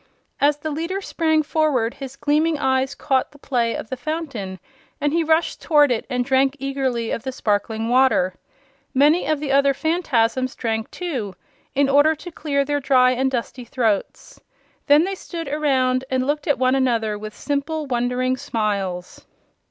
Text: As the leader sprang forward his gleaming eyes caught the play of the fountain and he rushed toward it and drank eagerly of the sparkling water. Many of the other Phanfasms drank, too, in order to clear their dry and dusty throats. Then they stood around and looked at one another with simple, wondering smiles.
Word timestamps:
As 0.39 0.57
the 0.57 0.71
leader 0.71 0.99
sprang 0.99 1.43
forward 1.43 1.93
his 1.93 2.15
gleaming 2.15 2.57
eyes 2.57 2.95
caught 2.95 3.31
the 3.31 3.37
play 3.37 3.75
of 3.75 3.91
the 3.91 3.95
fountain 3.95 4.57
and 4.99 5.13
he 5.13 5.23
rushed 5.23 5.61
toward 5.61 5.91
it 5.91 6.07
and 6.09 6.25
drank 6.25 6.55
eagerly 6.57 7.11
of 7.11 7.21
the 7.21 7.31
sparkling 7.31 7.87
water. 7.87 8.33
Many 8.95 9.27
of 9.27 9.39
the 9.39 9.51
other 9.51 9.75
Phanfasms 9.75 10.55
drank, 10.55 10.89
too, 10.89 11.35
in 11.75 11.87
order 11.87 12.15
to 12.15 12.31
clear 12.31 12.65
their 12.65 12.79
dry 12.79 13.11
and 13.11 13.29
dusty 13.29 13.63
throats. 13.63 14.41
Then 14.87 15.03
they 15.03 15.13
stood 15.13 15.47
around 15.47 16.03
and 16.09 16.25
looked 16.25 16.47
at 16.47 16.57
one 16.57 16.73
another 16.73 17.15
with 17.15 17.35
simple, 17.37 17.85
wondering 17.85 18.37
smiles. 18.37 19.27